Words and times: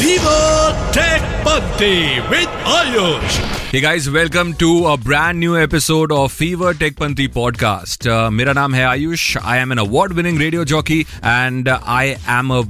Fever 0.00 0.74
Tech 0.92 1.20
with 2.30 2.48
Ayush. 2.74 3.34
Hey 3.70 3.80
guys, 3.80 4.06
welcome 4.10 4.52
to 4.54 4.68
a 4.86 4.96
brand 4.96 5.38
new 5.38 5.56
episode 5.58 6.10
of 6.10 6.32
Fever 6.32 6.72
Tech 6.74 6.94
Panthi 6.94 7.26
podcast. 7.28 8.06
Uh, 8.06 8.30
मेरा 8.30 8.52
नाम 8.52 8.74
है 8.74 8.86
Ayush. 8.86 9.36
An 9.36 9.78
award-winning 9.78 10.38
radio 10.38 10.64
jockey 10.64 11.06
and 11.22 11.68
uh, 11.68 11.78
I 11.86 12.16
am 12.28 12.50
a, 12.50 12.60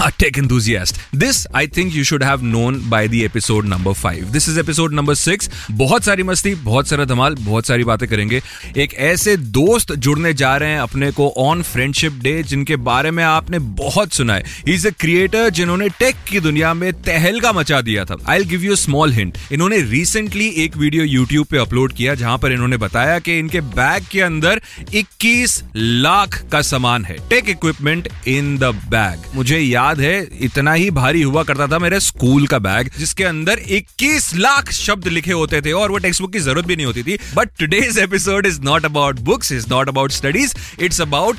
a 0.00 0.10
tech 0.22 0.38
enthusiast. 0.38 0.98
This 1.14 1.46
I 1.54 1.66
think 1.66 1.94
you 1.94 2.04
should 2.10 2.24
have 2.24 2.42
known 2.42 2.80
by 2.94 3.06
the 3.14 3.24
episode 3.28 3.64
number 3.64 3.94
five. 3.94 4.32
This 4.32 4.48
is 4.48 4.58
episode 4.58 4.92
number 4.92 5.14
six. 5.14 5.48
बहुत 5.70 6.04
सारी 6.04 6.22
मस्ती, 6.22 6.54
बहुत 6.54 6.86
सारा 6.86 7.04
धमाल, 7.04 7.34
बहुत 7.34 7.66
सारी 7.66 7.84
बातें 7.84 8.08
करेंगे. 8.08 8.42
एक 8.76 8.94
ऐसे 8.94 9.36
दोस्त 9.36 9.92
जुड़ने 9.92 10.32
जा 10.32 10.56
रहे 10.56 10.68
हैं 10.68 10.80
अपने 10.80 11.10
को 11.10 11.34
ऑन 11.38 11.62
फ्रेंडशिप 11.62 12.12
डे 12.12 12.42
जिनके 12.42 12.76
बारे 12.76 13.10
में 13.10 13.24
आपने 13.24 13.58
बहुत 13.58 14.12
सुना 14.12 14.34
है. 14.34 14.44
Is 14.68 14.86
a 14.86 14.92
creator 14.92 15.50
जिन्होंने 15.50 15.88
टेक 15.88 16.16
की 16.28 16.40
दुनिया 16.40 16.74
में 16.80 16.92
तहलका 17.02 17.52
मचा 17.52 17.80
दिया 17.82 18.04
था. 18.04 18.16
Give 18.50 18.64
you 18.64 18.72
a 18.72 18.80
small 18.80 19.12
hint. 19.14 19.38
इन्होंने 19.52 19.80
रिसेंटली 19.90 20.48
एक 20.64 20.76
वीडियो 20.76 21.04
यूट्यूब 21.04 21.46
पे 21.46 21.58
अपलोड 21.58 21.92
किया, 21.92 22.14
जहाँ 22.14 22.38
पर 22.38 22.52
इन्होंने 22.52 22.76
बताया 22.78 23.18
कि 23.18 23.38
इनके 23.38 23.60
बैग 23.60 24.04
के 24.10 24.20
अंदर 24.20 24.60
21 24.94 25.62
लाख 25.76 26.40
का 26.52 26.60
सामान 26.62 27.04
है 27.04 27.16
tech 27.30 27.48
equipment 27.48 28.08
in 28.28 28.56
the 28.58 28.72
bag 28.90 29.34
मुझे 29.34 29.58
याद 29.58 30.00
है, 30.00 30.20
इतना 30.40 30.72
ही 30.72 30.90
भारी 30.90 31.22
हुआ 31.22 31.42
करता 31.44 31.66
था 31.66 31.78
मेरे 31.78 32.00
स्कूल 32.00 32.46
का 32.46 32.58
बैग 32.60 32.90
जिसके 32.98 33.24
अंदर 33.24 33.60
21 33.78 34.34
लाख 34.36 34.70
शब्द 34.72 35.08
लिखे 35.08 35.32
होते 35.32 35.60
थे 35.62 35.72
और 35.72 35.90
वो 35.90 35.98
टेक्स्ट 35.98 36.22
बुक 36.22 36.32
की 36.32 36.38
ज़रूरत 36.40 36.66
भी 36.66 36.76
नहीं 36.76 36.86
होती 36.86 37.02
थी 37.02 37.18
but 37.34 37.56
today's 37.58 37.98
episode 37.98 38.46
is 38.46 38.60
not 38.62 38.84
about 38.84 39.20
books 39.30 39.52
is 39.52 39.66
not 39.70 39.88
about 39.88 40.12
studies 40.12 40.54
it's 40.80 41.00
about 41.00 41.36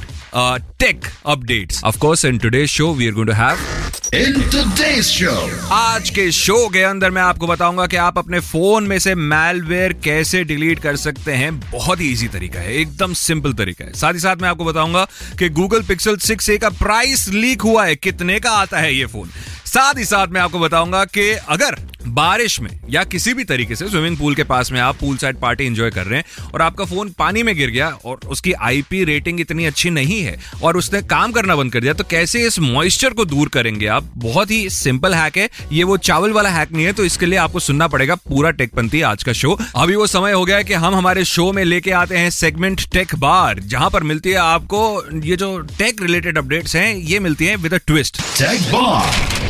tech 0.79 1.05
updates 1.25 1.83
of 1.83 1.97
course 1.99 2.25
in 2.25 2.37
today's 2.37 2.69
show 2.69 2.93
we 2.93 3.07
are 3.07 3.13
going 3.13 3.29
to 3.29 3.35
have 3.35 4.00
In 4.15 4.33
today's 4.51 5.07
show 5.07 5.67
आज 5.73 6.09
के 6.09 6.31
शो 6.31 6.69
के 6.69 6.81
अंदर 6.83 7.11
मैं 7.11 7.21
आपको 7.21 7.47
बताऊँगा 7.47 7.85
कि 7.87 7.97
आप 7.97 8.17
अपने 8.17 8.39
फ़ोन 8.39 8.87
में 8.87 8.99
से 8.99 9.15
मैलवेयर 9.15 9.93
कैसे 9.93 10.43
डिलीट 10.43 10.79
कर 10.79 10.95
सकते 10.95 11.33
हैं। 11.33 11.59
बहुत 11.59 12.01
ही 12.01 12.11
इजी 12.11 12.27
तरीका 12.27 12.59
है, 12.59 12.73
एकदम 12.73 13.13
सिंपल 13.13 13.53
तरीका 13.53 13.85
है। 13.85 13.93
साथ 13.93 14.13
ही 14.13 14.19
साथ 14.19 14.35
मैं 14.35 14.49
आपको 14.49 14.65
बताऊँगा 14.65 15.07
कि 15.39 15.49
गूगल 15.49 15.83
पिक्सल 15.83 16.17
6a 16.17 16.57
का 16.57 16.69
प्राइस 16.69 17.27
लीक 17.29 17.61
हुआ 17.61 17.85
है। 17.85 17.95
कितने 17.95 18.39
का 18.39 18.51
आता 18.51 18.79
है 18.79 18.93
ये 18.95 19.05
फ़ोन 19.05 19.29
साथ 19.65 19.93
ही 19.97 20.05
साथ 20.05 20.27
मैं 20.27 20.41
आपको 20.41 20.59
बताऊँगा 20.59 21.05
कि 21.05 21.31
अगर 21.31 21.75
बारिश 22.07 22.59
में 22.59 22.69
या 22.89 23.03
किसी 23.03 23.33
भी 23.33 23.43
तरीके 23.43 23.75
से 23.75 23.87
स्विमिंग 23.89 24.17
पूल 24.17 24.35
के 24.35 24.43
पास 24.43 24.71
में 24.71 24.79
आप 24.79 24.95
पूल 24.95 25.17
साइड 25.17 25.37
पार्टी 25.37 25.65
एंजॉय 25.65 25.91
कर 25.91 26.05
रहे 26.05 26.19
हैं 26.19 26.49
और 26.53 26.61
आपका 26.61 26.85
फ़ोन 26.85 27.09
पानी 27.09 27.43
में 27.43 27.55
गिर 27.55 27.69
गया 27.69 27.87
और 28.05 28.19
उसकी 28.27 28.53
आईपी 28.53 29.03
रेटिंग 29.03 29.39
इतनी 29.41 29.65
अच्छी 29.65 29.89
नहीं 29.89 30.21
है 30.21 30.37
और 30.63 30.77
उसने 30.77 31.01
काम 31.01 31.31
करना 31.31 31.55
बंद 31.55 31.73
कर 31.73 31.79
दिया 31.79 31.93
तो 31.93 32.03
कैसे 32.03 32.45
इस 32.47 32.59
मॉइस्चर 32.59 33.13
को 33.13 33.25
दूर 33.25 33.49
करेंगे 33.49 33.87
आप? 33.87 34.11
बहुत 34.17 34.51
ही 34.51 34.69
सिंपल 34.69 35.13
हैक 35.15 35.37
है। 35.37 35.49
ये 35.71 35.83
वो 35.83 35.97
चावल 35.97 36.31
वाला 36.31 36.49
हैक 36.49 36.71
नहीं 36.71 36.85
है 36.85 36.93
तो 36.93 37.05
इसके 37.05 37.25
लिए 37.25 37.39
आपको 37.39 37.59
सुनना 37.59 37.87
पड़ेगा 37.87 38.15
पूरा 38.15 38.51
टेकपंथी 38.51 39.01
आज 39.01 39.23
का 39.23 39.33
शो 39.33 39.57
अभी 39.75 39.95
वो 39.95 40.07
समय 40.07 40.31
हो 40.31 40.45
गया 40.45 40.57
है 40.57 40.63
कि 40.63 40.73
हम 40.73 40.95
हमारे 40.95 41.25
शो 41.25 41.51
में 41.51 41.63
लेके 41.65 41.91
आते 41.91 42.17
हैं 42.17 42.29
सेगमेंट 42.29 42.89
टेक 42.91 43.15
बार 43.15 43.59
जहाँ 43.59 43.89
पर 43.89 44.03
मिलती 44.03 44.29
है 44.29 44.35
आपको 44.35 44.81
ये 45.23 45.35
जो 45.35 45.57
टेक 45.77 46.01
रिलेटेड 46.01 46.37
अपडेट्स 46.37 46.75
हैं, 46.75 46.95
ये 46.95 47.19
मिलती 47.19 47.45
हैं 47.45 47.55
with 47.55 47.73
a 47.73 47.77
twist 47.87 48.21
Tech 48.37 48.61
Bomb. 48.73 49.40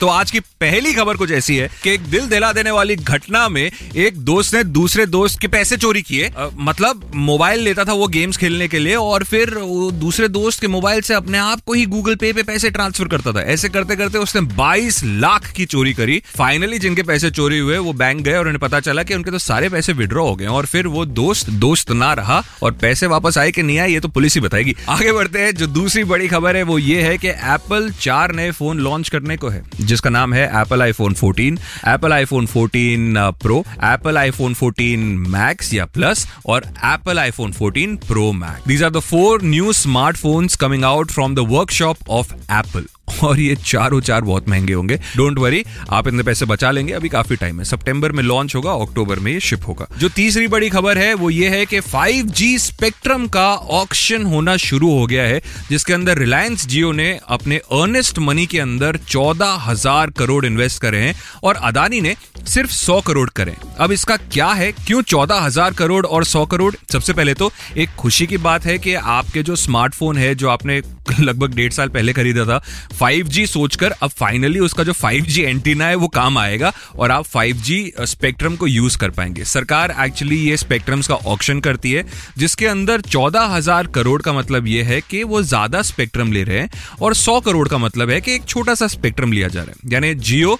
तो 0.00 0.06
आज 0.06 0.30
की 0.30 0.40
पहली 0.40 0.92
खबर 0.92 1.16
कुछ 1.16 1.30
ऐसी 1.30 1.56
है 1.56 1.68
कि 1.82 1.90
एक 1.90 2.02
दिल 2.02 2.26
दिला 2.26 2.52
देने 2.52 2.70
वाली 2.70 2.94
घटना 2.96 3.48
में 3.48 3.70
एक 3.96 4.18
दोस्त 4.18 4.54
ने 4.54 4.62
दूसरे 4.64 5.04
दोस्त 5.06 5.38
के 5.40 5.48
पैसे 5.48 5.76
चोरी 5.76 6.02
किए। 6.02 6.30
मतलब 6.58 7.10
मोबाइल 7.14 7.60
लेता 7.60 7.84
था 7.84 7.92
वो 7.92 8.06
गेम्स 8.08 8.36
खेलने 8.36 8.68
के 8.68 8.78
लिए 8.78 8.94
और 8.94 9.24
फिर 9.24 9.54
वो 9.54 9.90
दूसरे 9.90 10.28
दोस्त 10.28 10.60
के 10.60 10.66
मोबाइल 10.66 11.00
से 11.00 11.14
अपने 11.14 11.38
आप 11.38 11.60
को 11.66 11.72
ही 11.72 11.84
गूगल 11.86 12.14
पे 12.14 12.32
पे 12.32 12.42
पैसे 12.42 12.70
ट्रांसफ़र 12.70 13.08
करता 13.08 13.32
था। 13.32 13.42
ऐसे 13.42 13.68
करते 13.68 13.96
करते 13.96 14.18
उसने 14.18 14.40
22 14.54 15.02
लाख 15.04 15.50
की 15.52 15.64
चोरी 15.66 15.92
करी। 15.94 16.18
फाइनली 16.38 16.78
जिनके 16.78 17.02
पैसे 17.02 17.30
चोरी 17.30 17.58
हुए, 17.58 17.78
वो 17.78 17.92
बैंक 17.92 18.22
गए 18.22 18.34
और 18.34 18.46
उन्हें 18.46 18.58
पता 18.58 18.80
चला 18.80 19.02
कि 19.02 19.14
उनके 19.14 19.30
तो 19.30 19.38
सारे 19.38 19.68
पैसे 19.68 19.92
विड्रॉ 19.92 20.24
हो 20.24 20.34
गए 20.36 20.46
और 20.46 20.66
फिर 20.66 20.86
वो 20.86 21.04
दोस्त 21.04 21.50
दोस्त 21.50 21.90
ना 21.92 22.12
रहा 22.12 22.42
और 22.62 22.72
पैसे 22.72 23.06
वापस 23.06 23.38
आए 23.38 23.50
कि 23.50 23.62
नहीं 23.62 23.78
आए, 23.78 23.90
ये 23.90 24.00
तो 24.00 24.08
पुलिस 24.08 24.34
ही 24.34 24.40
बताएगी। 24.40 24.76
आगे 24.88 25.12
बढ़ते 25.12 25.38
हैं, 25.38 25.54
जो 25.54 25.66
दूसरी 25.66 26.04
बड़ी 26.04 26.28
खबर 26.28 26.56
है 26.56 26.62
वो 26.62 26.78
ये 26.78 27.02
है 27.02 27.16
कि 27.18 27.28
एप्पल 27.28 27.90
चार 28.00 28.32
नए 28.32 28.50
फ़ोन 28.50 28.78
लॉन्च 28.78 29.08
करने 29.08 29.36
को 29.36 29.48
है। 29.48 29.88
जिसका 29.90 30.10
नाम 30.10 30.34
है 30.34 30.44
Apple 30.60 30.82
iPhone 30.82 31.14
14, 31.14 31.58
Apple 31.88 32.12
iPhone 32.12 32.46
14 32.46 33.32
pro 33.42 33.58
Apple 33.92 34.18
iPhone 34.18 34.54
14 34.62 34.96
max 35.34 35.72
या 35.74 35.86
प्लस 35.94 36.26
और 36.46 36.66
Apple 36.92 37.18
iPhone 37.18 37.52
14 37.62 37.96
pro 38.06 38.30
max 38.44 38.66
these 38.68 38.82
are 38.84 38.90
the 38.90 39.00
four 39.10 39.42
new 39.42 39.72
smartphones 39.82 40.56
coming 40.64 40.84
out 40.84 41.10
from 41.10 41.34
the 41.34 41.46
workshop 41.50 42.08
of 42.10 42.34
Apple 42.34 42.86
और 43.22 43.40
ये 43.40 43.56
चारों 43.56 44.00
चार 44.00 44.20
बहुत 44.20 44.48
महँगे 44.48 44.72
होंगे। 44.72 44.96
डोंट 45.16 45.38
वरी 45.38 45.64
आप 45.90 46.08
इतने 46.08 46.22
पैसे 46.22 46.46
बचा 46.46 46.70
लेंगे, 46.70 46.92
अभी 46.92 47.08
काफ़ी 47.08 47.36
टाइम 47.36 47.58
है। 47.58 47.64
सितंबर 47.64 48.12
में 48.12 48.22
लॉन्च 48.22 48.54
होगा 48.54 48.72
अक्टूबर 48.82 49.18
में 49.18 49.32
ये 49.32 49.40
शिप 49.40 49.66
होगा। 49.68 49.86
जो 49.98 50.08
तीसरी 50.08 50.48
बड़ी 50.48 50.68
खबर 50.68 50.98
है, 50.98 51.12
वो 51.14 51.30
ये 51.30 51.48
है 51.48 51.64
कि 51.66 51.80
5G 51.80 52.56
स्पेक्ट्रम 52.58 53.26
का 53.26 53.48
ऑक्शन 53.54 54.24
होना 54.24 54.56
शुरू 54.56 54.90
हो 54.98 55.06
गया 55.06 55.22
है, 55.22 55.40
जिसके 55.70 55.92
अंदर 55.92 56.18
रिलायंस 56.18 56.66
जियो 56.66 56.92
ने 56.92 57.18
अपने 57.28 57.56
अर्नेस्ट 57.56 58.18
मनी 58.18 58.46
के 58.46 58.58
अंदर 58.60 58.96
चौदह 59.08 59.58
हज़ार 59.62 60.10
करोड़ 60.10 60.44
इन्वेस्ट 60.46 60.80
करे 60.82 60.98
हैं 60.98 61.14
और 61.42 61.56
अदानी 61.62 62.00
ने 62.00 62.14
सिर्फ़ 62.44 62.70
सौ 62.70 63.00
करोड़ 63.00 63.28
करें। 63.30 63.54
अब 63.78 63.92
इसका 63.92 64.16
क्या 64.16 64.48
है? 64.48 64.70
क्यों 64.76 65.02
चौदह 65.02 65.40
हज़ार 65.40 65.72
करोड़ 65.72 66.04
और 66.06 66.24
सौ 66.24 66.44
करोड़? 66.46 66.74
सबसे 66.92 67.12
पहले 67.12 67.34
तो 67.34 67.50
एक 67.76 67.90
खुशी 67.98 68.26
की 68.26 68.36
बात 68.38 68.66
है 68.66 68.78
कि 68.78 68.94
आपके 68.94 69.42
जो 69.42 69.56
स्मार्टफ़ोन 69.56 70.18
है, 70.18 70.34
जो 70.34 70.48
आपने 70.48 70.80
लगभग 71.20 71.54
डेढ़ 71.54 71.72
साल 71.72 71.88
पहले 71.88 72.12
खरीदा 72.12 72.44
था 72.44 72.60
5G 72.98 73.46
सोचकर 73.46 73.90
अब 73.92 74.10
फाइनली 74.10 74.58
उसका 74.60 74.84
जो 74.84 74.92
5G 74.94 75.38
एंटीना 75.40 75.86
है, 75.86 75.94
वो 75.94 76.08
काम 76.08 76.38
आएगा 76.38 76.72
और 76.96 77.10
आप 77.10 77.24
5G 77.26 77.78
स्पेक्ट्रम 78.06 78.56
को 78.56 78.66
यूज़ 78.66 78.98
कर 78.98 79.10
पाएँगे। 79.10 79.44
सरकार 79.44 79.94
एक्चुअली 80.00 80.36
ये 80.38 80.56
स्पेक्ट्रम्स 80.56 81.08
का 81.08 81.14
ऑक्शन 81.14 81.60
करती 81.60 81.92
है, 81.92 82.04
जिसके 82.38 82.66
अंदर 82.66 83.00
चौदह 83.02 83.44
हज़ार 83.46 83.86
करोड़ 83.86 84.20
का 84.22 84.32
मतलब 84.32 84.66
ये 84.66 84.82
है 84.82 85.00
कि 85.00 85.22
वो 85.24 85.42
ज़्यादा 85.42 85.82
स्पेक्ट्रम 85.82 86.32
ले 86.32 86.42
रहे 86.44 86.58
हैं 86.58 86.70
और 87.02 87.14
सौ 87.14 87.38
करोड़ 87.40 87.68
का 87.68 87.78
मतलब 87.78 88.10
है 88.10 88.20
कि 88.20 88.34
एक 88.34 88.44
छोटा 88.44 88.74
सा 88.74 88.86
स्पेक्ट्रम 88.88 89.32
लिया 89.32 89.48
जा 89.48 89.62
रहा 89.62 89.72
है। 89.72 89.92
यानी 89.92 90.14
Jio 90.14 90.58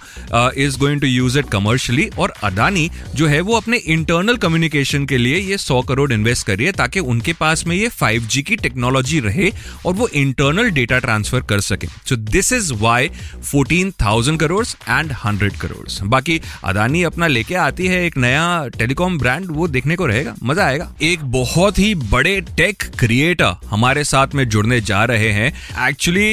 is 0.56 0.78
going 0.78 1.00
to 1.00 1.06
use 1.06 1.38
it 1.38 1.48
commercially 1.70 2.08
और 2.18 2.32
अदानी 2.42 2.90
जो 3.14 3.26
है 3.26 3.40
वो 3.40 3.56
अपने 3.56 3.76
इंटरनल 3.88 4.36
कम्युनिकेशन 4.36 5.04
के 5.06 5.16
लिए 5.18 5.36
ये 5.40 5.56
सौ 5.58 5.80
करोड़ 5.82 6.12
इन्वेस्ट 6.12 6.46
कर 6.46 6.56
रही 6.56 6.66
है 6.66 6.72
ताकि 6.72 7.00
उनके 7.12 7.32
पास 7.32 7.64
में 7.66 7.74
ये 7.76 7.88
5G 7.92 8.42
की 8.42 8.56
टेक्नोलॉजी 8.56 9.20
रहे 9.20 9.50
और 9.86 9.94
वो 9.94 10.08
इंटरनल 10.14 10.70
डेटा 10.70 10.98
ट्रांसफ़र 10.98 11.40
कर 11.40 11.60
सके। 11.60 11.86
So 12.08 12.16
this 12.16 12.52
is 12.52 12.72
why 12.74 13.08
fourteen 13.42 13.90
thousand 14.02 14.38
crore 14.40 14.64
and 14.88 15.12
hundred 15.24 15.56
crore 15.56 15.88
बाकी 16.08 16.40
अदानी 16.64 17.02
अपना 17.02 17.26
लेके 17.26 17.54
आती 17.60 17.86
है 17.86 18.04
एक 18.06 18.16
नया 18.18 18.46
टेलीकॉम 18.78 19.18
ब्रांड 19.18 19.46
वो 19.50 19.68
देखने 19.68 19.96
को 19.96 20.06
रहेगा, 20.06 20.34
मज़ा 20.42 20.64
आएगा। 20.64 20.92
एक 21.02 21.24
बहुत 21.32 21.78
ही 21.78 21.94
बड़े 21.94 22.40
टेक 22.56 22.82
क्रिएटर 22.98 23.54
हमारे 23.66 24.04
साथ 24.04 24.34
में 24.34 24.48
जुड़ने 24.48 24.80
जा 24.80 25.04
रहे 25.04 25.30
हैं। 25.30 25.52
एक्चुअली 25.88 26.30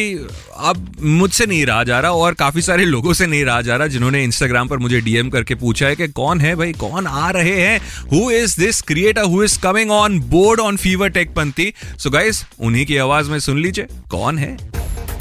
अब 0.60 0.96
मुझसे 1.02 1.46
नहीं 1.46 1.66
रहा 1.66 1.84
जा 1.84 2.00
रहा 2.00 2.12
और 2.12 2.34
काफ़ी 2.34 2.62
सारे 2.62 2.86
लोगों 2.86 3.14
से 3.14 3.26
नहीं 3.28 3.44
रहा 3.46 3.62
जा 3.62 3.76
रहा 3.76 3.88
जिन्होंने 3.88 4.24
इंस्टाग्राम 4.24 4.68
पर 4.68 4.78
मुझे 4.78 5.02
डीएम 5.02 5.27
करके 5.30 5.56
पूछा 5.56 5.88
है 5.88 5.96
कि 5.96 6.08
कौन 6.14 6.42
है 6.42 6.56
भाई 6.56 6.74
कौन 6.80 7.08
आ 7.08 7.30
रहे 7.32 7.60
हैं? 7.62 7.80
Who 8.14 8.30
is 8.32 8.60
this 8.60 8.82
creator 8.82 9.24
who 9.24 9.44
is 9.44 9.60
coming 9.60 9.92
on 9.92 10.20
board 10.30 10.60
on 10.60 10.78
fever 10.78 11.10
Techpanthi 11.36 11.74
so 11.98 12.10
guys 12.10 12.44
उन्हीं 12.60 12.86
की 12.86 12.98
आवाज़ 12.98 13.30
में 13.32 13.40
सुन 13.40 13.62
लीजिए 13.62 13.88
कौन 14.12 14.38
है? 14.38 14.56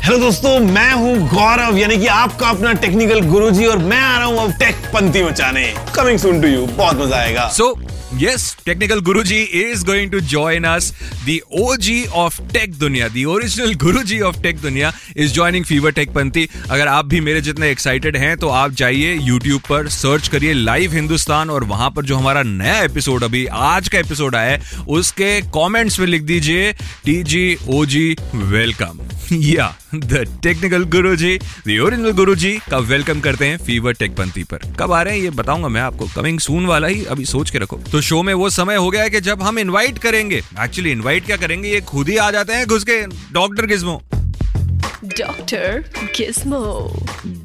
हेलो 0.04 0.18
दोस्तों 0.18 0.58
मैं 0.60 0.92
हूँ 0.92 1.16
गौरव 1.28 1.78
यानी 1.78 1.96
कि 1.96 2.06
आपका 2.06 2.48
अपना 2.48 2.72
टेक्निकल 2.82 3.20
गुरुजी 3.28 3.66
और 3.66 3.78
मैं 3.78 4.00
आ 4.00 4.16
रहा 4.18 4.26
हूँ 4.26 4.38
अब 4.38 4.52
टेक 4.58 4.86
पंथी 4.94 5.22
मचाने 5.22 5.66
कमिंग 5.96 6.18
सुन 6.18 6.40
टू 6.42 6.48
यू 6.48 6.66
बहुत 6.66 7.00
मज़ा 7.00 7.16
आएगा। 7.16 7.48
सो 7.48 7.74
So, 7.74 7.95
yes, 8.12 8.54
Technical 8.64 9.00
Guruji 9.00 9.48
is 9.50 9.82
going 9.82 10.10
to 10.10 10.20
join 10.20 10.64
us. 10.64 10.92
The 11.24 11.42
OG 11.52 12.10
of 12.14 12.36
Tech 12.52 12.70
Dunya, 12.70 13.10
the 13.10 13.26
original 13.26 13.70
Guruji 13.72 14.22
of 14.22 14.40
Tech 14.42 14.56
Dunya 14.56 14.94
is 15.16 15.32
joining 15.32 15.64
Fever 15.64 15.92
Tech 15.92 16.08
Panti. 16.10 16.46
अगर 16.70 16.88
आप 16.88 17.04
भी 17.04 17.20
मेरे 17.20 17.40
जितने 17.40 17.70
एक्साइटेड 17.70 18.16
हैं 18.16 18.36
तो 18.36 18.48
आप 18.48 18.72
जाइए 18.80 19.18
YouTube 19.18 19.68
पर 19.68 19.88
सर्च 19.88 20.28
करिए 20.28 20.52
लाइव 20.52 20.92
हिंदुस्तान 20.92 21.50
और 21.50 21.64
वहाँ 21.64 21.90
पर 21.96 22.04
जो 22.04 22.16
हमारा 22.16 22.42
नया 22.42 22.80
एपिसोड 22.82 23.24
अभी 23.24 23.46
आज 23.70 23.88
का 23.88 23.98
एपिसोड 23.98 24.36
आया 24.36 24.50
है 24.50 24.84
उसके 24.98 25.40
कमेंट्स 25.56 25.98
में 26.00 26.06
लिख 26.06 26.22
दीजिए 26.22 27.56
ओ 27.68 27.84
जी 27.86 28.16
वेलकम 28.34 29.00
या 29.32 29.74
the 30.00 30.24
technical 30.42 30.84
Guru 30.84 31.14
ji 31.16 31.36
the 31.38 31.78
original 31.82 32.10
गुरु 32.12 32.34
जी 32.34 32.52
का 32.70 32.78
वेलकम 32.78 33.20
करते 33.20 33.46
हैं 33.46 33.58
फीवर 33.58 33.92
टेक 33.92 34.16
पंथी 34.16 34.42
पर। 34.44 34.58
कब 34.80 34.92
आ 34.92 35.02
रहे 35.02 35.16
हैं 35.16 35.22
ये 35.22 35.30
बताऊँगा 35.30 35.68
मैं 35.68 35.80
आपको। 35.80 36.06
कमिंग 36.16 36.40
सून 36.40 36.66
वाला 36.66 36.88
ही 36.88 37.04
अभी 37.04 37.24
सोच 37.24 37.50
के 37.50 37.58
रखो। 37.58 37.76
तो 37.92 38.00
शो 38.00 38.22
में 38.22 38.32
वो 38.34 38.50
समय 38.50 38.74
हो 38.74 38.90
गया 38.90 39.02
है 39.02 39.10
कि 39.10 39.20
जब 39.20 39.42
हम 39.42 39.58
इनवाइट 39.58 39.98
करेंगे। 39.98 40.42
एक्चुअली 40.60 40.90
इनवाइट 40.90 41.26
क्या 41.26 41.36
करेंगे? 41.36 41.68
ये 41.68 41.80
खुद 41.80 42.08
ही 42.08 42.16
आ 42.16 42.30
जाते 42.30 42.52
हैं 42.52 42.66
घुस 42.66 42.84
के। 42.84 43.00
Doctor 43.32 43.66
gizmo 43.66 44.02
doctor 45.04 45.84
gizmo 46.16 46.62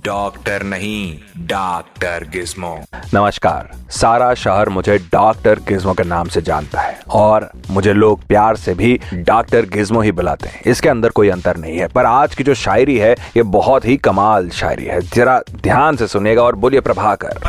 doctor 0.05 0.63
नहीं, 0.63 1.17
डॉक्टर 1.47 2.23
गिस्मो 2.33 2.69
नमस्कार। 3.13 3.69
सारा 3.89 4.33
शहर 4.33 4.69
मुझे 4.69 4.97
डॉक्टर 5.11 5.59
गिज्मो 5.67 5.93
के 5.93 6.03
नाम 6.03 6.27
से 6.27 6.41
जानता 6.41 6.81
है 6.81 6.99
और 7.09 7.49
मुझे 7.69 7.93
लोग 7.93 8.25
प्यार 8.27 8.55
से 8.55 8.73
भी 8.73 8.99
डॉक्टर 9.13 9.65
गिज्मो 9.65 10.01
ही 10.01 10.11
बुलाते 10.11 10.49
हैं। 10.49 10.61
इसके 10.65 10.89
अंदर 10.89 11.09
कोई 11.09 11.29
अंतर 11.29 11.57
नहीं 11.57 11.77
है, 11.77 11.87
पर 11.87 12.05
आज 12.05 12.35
की 12.35 12.43
जो 12.43 12.53
शायरी 12.53 12.97
है, 12.97 13.11
ये 13.37 13.43
बहुत 13.43 13.85
ही 13.85 13.97
कमाल 13.97 14.49
शायरी 14.49 14.85
है। 14.85 15.01
जरा 15.01 15.39
ध्यान 15.51 15.95
से 15.95 16.07
सुनेगा 16.07 16.43
और 16.43 16.55
बोलिए 16.55 16.81
प्रभाकर। 16.81 17.39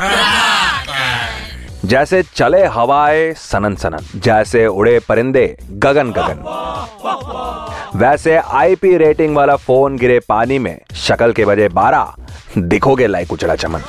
जैसे 1.84 2.22
चले 2.34 2.64
हवाए 2.64 3.32
सनन 3.32 3.75
सनन, 3.75 4.20
जैसे 4.20 4.66
उड़े 4.66 4.99
परिंदे 4.99 5.56
गगन 5.70 6.12
गगन, 6.12 6.44
वैसे 7.96 8.37
आईपी 8.37 8.96
रेटिंग 8.96 9.37
वाला 9.37 9.56
फ़ोन 9.56 9.96
गिरे 9.96 10.20
पानी 10.20 10.58
में, 10.58 10.78
शक्ल 10.96 11.32
के 11.32 11.44
बजे 11.44 11.69
बारह 11.69 12.14
दिखोगे 12.58 13.06
लाइक 13.06 13.32
उचड़ा 13.32 13.54
चमन। 13.54 13.82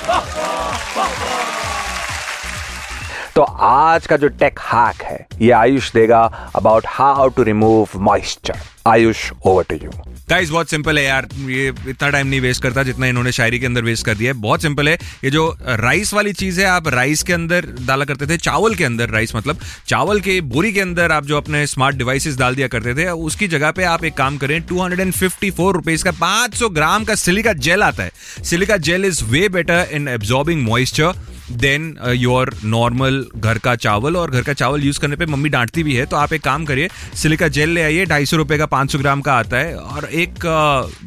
तो 3.35 3.41
आज 3.41 4.05
का 4.07 4.17
जो 4.17 4.27
टेक 4.29 4.59
हैक 4.61 5.01
है, 5.01 5.25
ये 5.41 5.51
आयुष 5.51 5.91
देगा 5.93 6.21
about 6.55 6.83
how 6.87 7.29
to 7.29 7.43
remove 7.43 7.99
moisture 7.99 8.57
Ayush 8.87 9.31
over 9.45 9.63
to 9.69 9.75
you 9.75 9.91
guys 10.29 10.49
बहुत 10.49 10.69
सिंपल 10.69 10.97
है 10.97 11.03
यार। 11.03 11.27
ये 11.39 11.67
इतना 11.89 12.09
टाइम 12.09 12.27
नहीं 12.27 12.41
वेस्ट 12.41 12.61
करता 12.63 12.83
जितना 12.83 13.07
इन्होंने 13.07 13.31
शायरी 13.31 13.59
के 13.59 13.65
अंदर 13.65 13.83
वेस्ट 13.83 14.05
कर 14.05 14.15
दिया 14.15 14.33
है। 14.33 14.39
बहुत 14.41 14.61
सिंपल 14.61 14.89
है। 14.89 14.93
ये 15.23 15.29
जो 15.29 15.45
राइस 15.61 16.13
वाली 16.13 16.33
चीज़ 16.33 16.59
है, 16.61 16.67
आप 16.67 16.87
राइस 16.87 17.23
के 17.23 17.33
अंदर 17.33 17.65
डाला 17.87 18.05
करते 18.05 18.27
थे, 18.27 18.37
चावल 18.37 18.75
के 18.75 18.83
अंदर 18.83 19.09
राइस 19.09 19.35
मतलब 19.35 19.59
चावल 19.87 20.19
के 20.19 20.39
बोरी 20.43 20.71
के 20.73 20.81
अंदर 20.81 21.11
आप 21.11 21.25
जो 21.25 21.37
अपने 21.37 21.65
स्मार्ट 21.67 21.95
डिवाइसेस 21.95 22.37
डाल 22.37 22.55
दिया 22.55 22.67
करते 22.67 22.95
थे, 22.95 23.09
उसकी 23.09 23.47
जगह 23.47 23.71
पे 23.71 23.83
आप 23.83 24.05
एक 24.05 24.17
काम 24.17 24.37
करें 24.37 24.61
टू 24.61 24.81
हंड्रेड 24.81 26.03
का 26.03 26.11
पाँच 26.11 26.63
ग्राम 26.63 27.03
का 27.03 27.15
सिलिका 27.15 27.53
जेल 27.53 27.83
आता 27.83 28.03
है। 28.03 28.11
Silica 28.43 28.77
gel 28.79 29.05
is 29.05 29.23
way 29.25 29.47
better 29.49 29.87
in 29.91 30.07
absorbing 30.07 30.63
moisture 30.63 31.13
than 31.51 31.97
your 32.07 32.53
normal 32.63 33.25
घर 33.35 33.57
का 33.57 33.75
चावल 33.75 34.17
और 34.17 34.31
घर 34.31 34.41
का 34.41 34.53
चावल 34.53 34.81
यूज़ 34.81 34.99
करने 34.99 35.15
पे 35.15 35.25
मम्मी 35.25 35.49
डांटती 35.49 35.83
भी 35.83 35.95
है 35.95 36.05
तो 36.05 36.17
आप 36.17 36.33
एक 36.33 36.41
काम 36.41 36.65
करिए 36.65 36.89
सिलिका 37.13 37.47
जेल 37.47 37.69
ले 37.69 37.81
आइए 37.81 38.05
ढाई 38.05 38.25
सौ 38.25 38.37
रुपए 38.37 38.57
का 38.57 38.65
पाँच 38.65 38.91
सौ 38.91 38.99
ग्राम 38.99 39.21
का 39.21 39.33
आता 39.33 39.57
है 39.57 39.75
और 39.75 40.05
एक 40.05 40.45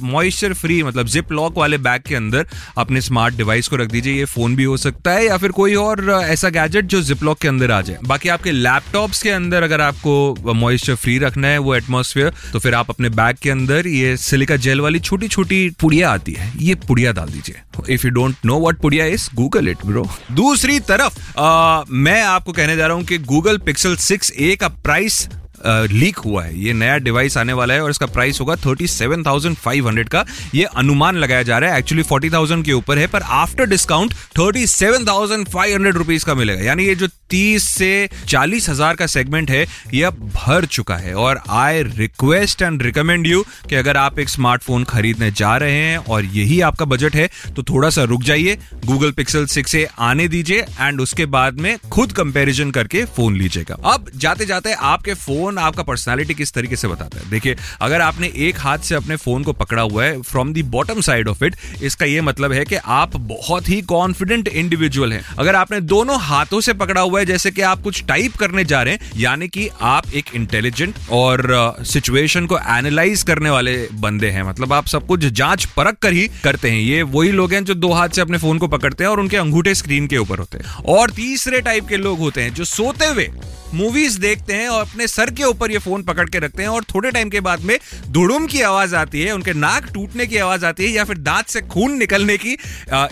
मॉइस्चर 0.03 0.53
uh, 0.53 0.59
फ्री 0.59 0.83
मतलब 0.83 1.07
जिप 1.07 1.33
लॉक 1.33 1.59
वाले 1.59 1.79
बैग 1.79 2.03
के 2.03 2.15
अंदर 2.15 2.47
अपने 2.79 3.01
स्मार्ट 3.01 3.35
डिवाइस 3.35 3.69
को 3.69 3.77
रख 3.77 3.91
दीजिए 3.91 4.15
ये 4.15 4.25
फ़ोन 4.25 4.57
भी 4.57 4.65
हो 4.65 4.77
सकता 4.77 5.13
है 5.13 5.27
या 5.27 5.37
फिर 5.37 5.51
कोई 5.51 5.75
और 5.75 6.05
uh, 6.05 6.23
ऐसा 6.23 6.49
गैजेट 6.49 6.85
जो 6.85 7.03
जिप 7.03 7.23
लॉक 7.23 7.39
के 7.39 7.49
अंदर 7.49 7.71
आ 7.71 7.81
जाए। 7.81 7.99
बाकी 8.05 8.29
आपके 8.29 8.53
लैपटॉप्स 8.53 9.23
के 9.23 9.31
अंदर 9.31 9.63
अगर 9.63 9.81
आपको 9.81 10.53
मॉइस्चर 10.55 10.95
फ्री 10.95 11.19
रखना 11.19 11.49
है 11.49 11.59
वो 11.59 11.75
एटमोसफियर 11.75 12.33
तो 12.53 12.59
फिर 12.59 12.75
आप 12.75 12.91
अपने 12.91 13.09
बैग 13.09 13.37
के 13.43 13.51
अंदर 13.51 13.87
ये 13.87 14.17
सिलिका 14.17 14.57
जेल 14.57 14.81
वाली 14.81 15.01
छोटी 15.01 15.29
छोटी 15.29 15.69
पुड़िया 15.81 16.11
आती 16.11 16.33
है 16.33 16.53
ये 16.59 16.75
पुड़िया 16.75 17.13
डाल 17.13 17.29
दीजिए। 17.29 17.95
If 17.95 18.07
you 18.07 18.11
don't 18.11 18.37
know 18.47 18.59
what 18.61 18.81
pudiya 18.81 19.07
is 19.07 19.29
Google 19.35 19.69
it 19.69 19.87
bro 19.87 20.09
दूसरी 20.33 20.79
तरफ़ 20.83 21.19
आ, 21.39 21.85
मैं 21.89 22.21
आपको 22.23 22.53
कहने 22.53 22.77
जा 22.77 22.87
रहा 22.87 22.97
हूँ 22.97 23.05
कि 23.05 23.19
गूगल 23.21 23.59
पिक्सल 23.59 23.97
सिक्स 24.03 24.33
ए 24.33 24.55
का 24.61 24.69
प्राइस 24.69 25.29
लीक 25.67 26.19
हुआ 26.19 26.43
है। 26.45 26.59
ये 26.61 26.73
नया 26.73 26.97
डिवाइस 26.99 27.37
आने 27.37 27.53
वाला 27.53 27.75
है 27.75 27.83
और 27.83 27.91
इसका 27.91 28.07
प्राइस 28.07 28.41
होगा 28.41 28.55
thirty 28.57 28.87
seven 28.87 29.23
thousand 29.25 29.57
five 29.57 29.87
hundred 29.89 30.09
का। 30.09 30.25
ये 30.55 30.65
अनुमान 30.77 31.17
लगाया 31.17 31.43
जा 31.43 31.59
रहा 31.59 31.73
है 31.73 31.79
एक्चुअली 31.79 32.03
फोर्टी 32.03 32.31
थाउज़ेंड 32.31 32.65
के 32.65 32.73
ऊपर 32.73 32.99
है 32.99 33.07
पर 33.07 33.23
after 33.23 33.67
discount 33.67 34.15
thirty 34.39 34.67
seven 34.67 35.07
thousand 35.07 35.49
five 35.49 35.75
hundred 35.75 35.97
rupees 35.97 36.25
का 36.25 36.35
मिलेगा। 36.35 36.65
यानी 36.65 36.85
ये 36.87 36.95
जो 36.95 37.07
तीस 37.31 37.65
से 37.69 38.09
चालीस 38.29 38.69
हज़ार 38.69 38.97
का 38.97 39.07
सेगमेंट 39.09 39.51
है, 39.51 39.65
यह 39.95 40.11
भर 40.11 40.65
चुका 40.67 40.97
है। 40.97 41.15
और 41.17 41.41
I 41.51 41.83
request 41.83 42.63
and 42.63 42.83
recommend 42.83 43.27
you 43.27 43.45
कि 43.69 43.75
अगर 43.77 43.97
आप 43.97 44.19
एक 44.19 44.29
स्मार्टफ़ोन 44.29 44.85
खरीदने 44.87 45.31
जा 45.33 45.57
रहे 45.57 45.73
हैं 45.75 45.97
और 45.99 46.25
यही 46.27 46.61
आपका 46.63 46.85
बजट 46.87 47.15
है 47.15 47.29
तो 47.57 47.63
थोड़ा 47.65 47.91
सा 47.91 48.05
रुक 48.05 48.23
जाइए 48.23 48.57
गूगल 48.87 49.13
पिक्सल 49.13 49.47
सिक्स 49.49 49.75
ए 49.75 49.87
आने 50.01 50.29
दीजिए 50.29 50.65
एंड 50.81 51.01
उसके 51.01 51.27
बाद 51.29 51.61
में 51.61 51.77
खुद 51.91 52.13
कंपैरिजन 52.15 52.71
करके 52.71 53.05
फ़ोन 53.07 53.37
लीजिएगा। 53.37 53.77
अब 53.87 54.11
जाते 54.17 54.47
जाते 54.47 54.73
आपके 54.85 55.15
फ़ोन 55.17 55.59
आपका 55.59 55.83
पर्सनैलिटी 55.83 56.35
किस 56.35 56.53
तरीके 56.53 56.77
से 56.77 56.89
बताता 56.89 57.19
है? 57.19 57.29
देखिए, 57.31 57.57
अगर 57.81 58.01
आपने 58.01 58.33
एक 58.39 58.59
हाथ 58.59 58.79
से 58.81 58.95
अपने 58.95 59.17
फ़ोन 59.17 59.43
को 59.43 59.53
पकड़ा 59.55 59.83
हुआ 59.83 60.05
है 60.05 60.21
from 60.23 60.53
the 60.53 60.63
bottom 60.71 61.01
side 61.03 61.29
of 61.29 61.45
it 61.45 61.57
इसका 61.83 62.07
यह 62.07 62.23
मतलब 62.23 62.53
है 62.53 62.65
कि 62.65 62.77
आप 62.77 63.17
बहुत 63.19 63.69
ही 63.69 63.81
कॉन्फिडेंट 63.89 64.49
इंडिविजुअल 64.49 65.13
हैं। 65.13 65.23
अगर 65.39 65.55
आपने 65.57 65.81
दोनों 65.83 66.21
हाथों 66.23 66.61
से 66.61 66.73
पकड़ा 66.75 67.01
हुआ 67.01 67.16
हुआ 67.17 67.21
है, 67.21 67.27
जैसे 67.27 67.51
कि 67.51 67.63
आप 67.63 67.83
कुछ 67.83 68.03
टाइप 68.05 68.37
करने 68.37 68.65
जा 68.65 68.83
रहे 68.83 68.95
हैं, 68.95 69.11
यानी 69.17 69.49
कि 69.49 69.69
आप 69.81 70.13
एक 70.15 70.35
इंटेलिजेंट 70.35 70.95
और 71.13 71.47
सिचुएशन 71.87 72.47
को 72.47 72.59
एनालाइज 72.59 73.23
करने 73.23 73.51
वाले 73.51 73.77
बंदे 73.95 74.31
हैं। 74.31 74.43
मतलब 74.43 74.73
आप 74.73 74.87
सब 74.87 75.07
कुछ 75.07 75.25
जाँच 75.25 75.65
परख 75.77 75.99
कर 76.03 76.13
ही 76.13 76.29
करते 76.45 76.71
हैं। 76.71 76.81
ये 76.81 77.03
वही 77.03 77.31
लोग 77.33 77.53
हैं 77.53 77.65
जो 77.65 77.75
दो 77.77 77.93
हाथ 77.93 78.09
से 78.09 78.21
अपने 78.21 78.39
फ़ोन 78.39 78.59
को 78.59 78.69
पकड़ते 78.69 79.05
हैं 79.05 79.11
और 79.11 79.21
उनके 79.21 79.37
अंगूठे 79.37 79.75
स्क्रीन 79.75 80.07
के 80.07 80.19
ऊपर 80.19 80.39
होते 80.39 80.59
हैं। 80.59 80.85
और 80.87 81.11
तीसरे 81.11 81.61
टाइप 81.61 81.87
के 81.89 81.97
लोग 81.97 82.19
होते 82.19 82.43
हैं 82.43 82.55
जो 82.55 82.65
सोते 82.67 83.07
हुए 83.07 83.31
मूवीज़ 83.77 84.19
देखते 84.21 84.55
हैं 84.55 84.69
और 84.69 84.81
अपने 84.81 85.07
सर 85.09 85.31
के 85.31 85.45
ऊपर 85.45 85.73
ये 85.73 85.79
फ़ोन 85.79 86.03
पकड़ 86.03 86.29
के 86.31 86.39
रखते 86.39 86.63
हैं 86.63 86.69
और 86.71 86.85
थोड़े 86.95 87.11
टाइम 87.11 87.31
के 87.31 87.41
बाद 87.41 87.61
में 87.63 87.79
धुड़ुम 88.09 88.47
की 88.47 88.61
आवाज़ 88.63 88.95
आती 88.97 89.23
है, 89.23 89.33
उनके 89.33 89.53
नाक 89.55 89.91
टूटने 89.95 90.27
की 90.27 90.37
आवाज़ 90.39 90.65
आती 90.67 90.85
है 90.85 90.91
या 90.91 91.05
फिर 91.05 91.19
दांत 91.19 91.49
से 91.49 91.61
खून 91.69 91.97
निकलने 91.99 92.37
की 92.37 92.53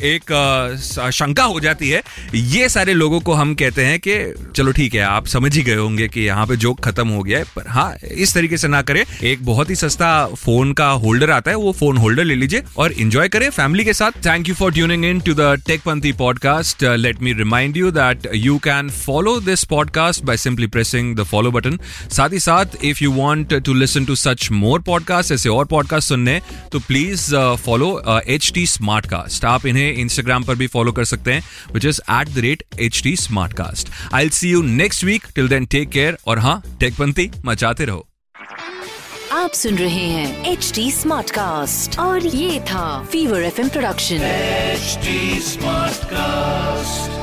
एक 0.06 0.32
शंका 1.12 1.44
हो 1.44 1.60
जाती 1.60 1.90
है। 1.90 2.02
ये 2.34 2.68
सारे 2.68 2.94
लोगों 2.94 3.20
को 3.20 3.32
हम 3.34 3.54
कहते 3.54 3.84
हैं 3.84 3.98
कि 3.98 4.14
चलो 4.56 4.72
ठीक 4.72 4.94
है, 4.94 5.00
आप 5.00 5.26
समझ 5.26 5.54
ही 5.56 5.62
गए 5.62 5.74
होंगे 5.74 6.08
कि 6.08 6.20
यहाँ 6.20 6.46
पे 6.46 6.56
जोक 6.56 6.80
खत्म 6.84 7.08
हो 7.08 7.22
गया 7.22 7.38
है, 7.38 7.44
पर 7.56 7.68
हाँ 7.68 7.92
इस 8.04 8.34
तरीके 8.34 8.56
से 8.56 8.68
ना 8.68 8.82
करें। 8.82 9.04
एक 9.24 9.44
बहुत 9.46 9.70
ही 9.70 9.74
सस्ता 9.76 10.12
फ़ोन 10.34 10.72
का 10.72 10.88
होल्डर 11.04 11.30
आता 11.30 11.50
है, 11.50 11.56
वो 11.56 11.72
फ़ोन 11.72 11.96
होल्डर 11.96 12.24
ले 12.24 12.34
लीजिए 12.34 12.62
और 12.76 12.92
इंजॉय 12.94 13.28
करें 13.28 13.48
फैमिली 13.50 13.84
के 13.84 13.92
साथ। 13.94 14.24
Thank 14.26 14.48
you 14.48 14.54
for 14.54 14.72
tuning 14.72 15.04
in 15.04 15.20
to 15.20 15.34
the 15.34 15.54
Techpanthi 15.66 16.12
podcast 16.14 16.84
let 16.84 17.22
me 17.22 17.32
remind 17.34 17.76
you 17.76 17.90
that 17.92 18.28
you 18.34 18.58
can 18.64 18.90
follow 18.96 19.38
this 19.42 19.64
podcast 19.66 20.24
by 20.24 20.36
simply 20.54 20.66
pressing 20.68 21.14
the 21.16 21.22
follow 21.24 21.50
button 21.50 21.78
साथ 22.10 22.32
ही 22.32 22.38
साथ 22.40 22.84
if 22.84 23.02
you 23.02 23.10
want 23.12 23.54
to 23.64 23.74
listen 23.74 24.04
to 24.04 24.14
such 24.16 24.48
more 24.52 24.80
podcast 24.82 25.32
ऐसे 25.32 25.48
और 25.48 25.66
podcast 25.66 26.08
सुनने 26.08 26.40
तो 26.72 26.78
please 26.88 27.24
follow 27.64 27.90
H 28.28 28.50
T 28.54 28.66
Smartcast 29.06 29.44
आप 29.44 29.66
इन्हें 29.66 29.92
Instagram 29.92 30.44
पर 30.44 30.54
भी 30.54 30.66
फॉलो 30.66 30.92
कर 30.92 31.04
सकते 31.04 31.32
हैं 31.32 31.42
which 31.72 31.84
is 31.84 32.00
at 32.12 32.34
the 32.34 32.38
rate 32.38 32.62
H 32.80 33.02
T 33.02 33.16
Smartcast 33.52 33.90
I 34.12 34.28
see 34.30 34.50
you 34.50 34.62
next 34.62 35.04
week 35.04 35.26
till 35.34 35.48
then 35.48 35.66
take 35.66 35.88
care 35.90 36.18
और 36.26 36.38
हाँ 36.38 36.60
टेकपंथी 36.80 37.30
मचाते 37.44 37.84
रहो. 37.84 38.06
आप 39.32 39.52
सुन 39.52 39.74
रहे 39.74 40.04
हैं 40.08 40.52
एच 40.52 40.70
टी 40.74 40.90
स्मार्ट 40.92 41.30
कास्ट 41.30 41.98
और 41.98 42.26
ये 42.26 42.60
था 42.60 42.86
fever 43.12 43.42
F 43.42 43.60
production 43.62 44.22
H 44.22 44.98
Smartcast 46.04 47.13